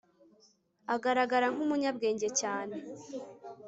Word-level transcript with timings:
agaragara 0.95 1.45
nk'umunyabwenge 1.53 2.27
cyane 2.39 2.75